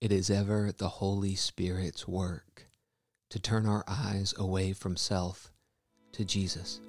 [0.00, 2.68] It is ever the Holy Spirit's work
[3.30, 5.50] to turn our eyes away from self
[6.12, 6.80] to Jesus.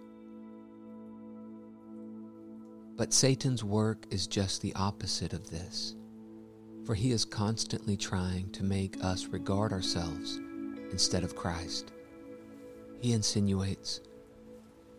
[2.95, 5.95] But Satan's work is just the opposite of this,
[6.85, 10.39] for he is constantly trying to make us regard ourselves
[10.91, 11.91] instead of Christ.
[13.01, 14.01] He insinuates,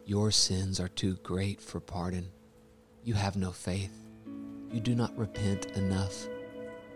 [0.04, 2.26] Your sins are too great for pardon.
[3.04, 3.94] You have no faith.
[4.72, 6.26] You do not repent enough.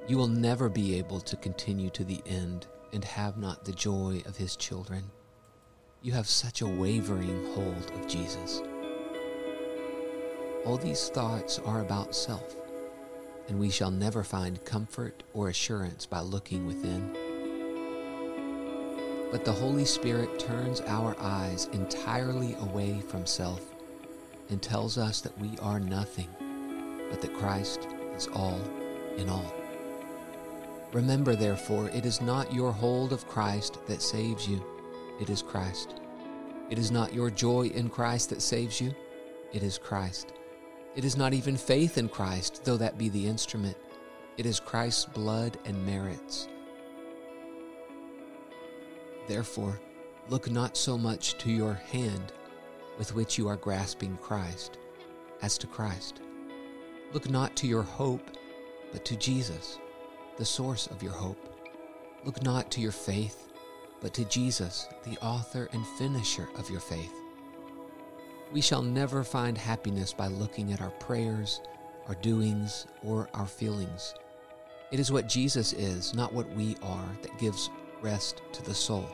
[0.07, 4.23] You will never be able to continue to the end and have not the joy
[4.27, 5.03] of his children.
[6.03, 8.61] You have such a wavering hold of Jesus.
[10.67, 12.55] All these thoughts are about self,
[13.49, 17.11] and we shall never find comfort or assurance by looking within.
[19.31, 23.63] But the Holy Spirit turns our eyes entirely away from self
[24.51, 26.29] and tells us that we are nothing,
[27.09, 28.61] but that Christ is all
[29.17, 29.64] in all.
[30.95, 34.65] Remember, therefore, it is not your hold of Christ that saves you,
[35.21, 35.97] it is Christ.
[36.71, 38.95] It is not your joy in Christ that saves you,
[39.53, 40.33] it is Christ.
[40.95, 43.77] It is not even faith in Christ, though that be the instrument.
[44.37, 46.47] It is Christ's blood and merits.
[49.27, 49.81] Therefore,
[50.29, 52.33] look not so much to your hand
[52.99, 54.79] with which you are grasping Christ
[55.43, 56.21] as to Christ.
[57.13, 58.31] Look not to your hope,
[58.93, 59.81] but to Jesus
[60.37, 61.39] the source of your hope.
[62.25, 63.53] Look not to your faith,
[64.01, 67.13] but to Jesus, the author and finisher of your faith.
[68.53, 71.61] We shall never find happiness by looking at our prayers,
[72.09, 74.15] our doings, or our feelings.
[74.91, 77.71] It is what Jesus is, not what we are, that gives
[78.03, 79.09] rest to the soul.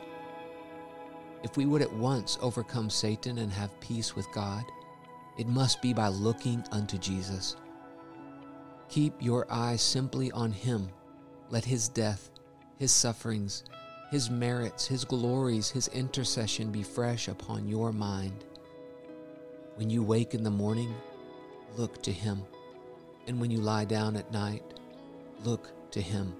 [1.43, 4.63] If we would at once overcome Satan and have peace with God,
[5.37, 7.55] it must be by looking unto Jesus.
[8.89, 10.89] Keep your eyes simply on Him
[11.51, 12.29] let his death,
[12.79, 13.63] his sufferings,
[14.09, 18.45] his merits, his glories, his intercession be fresh upon your mind.
[19.75, 20.93] When you wake in the morning,
[21.77, 22.41] look to him.
[23.27, 24.63] And when you lie down at night,
[25.43, 26.35] look to him.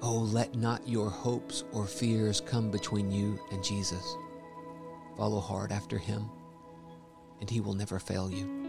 [0.00, 4.16] Oh, let not your hopes or fears come between you and Jesus.
[5.16, 6.30] Follow hard after him,
[7.40, 8.67] and he will never fail you.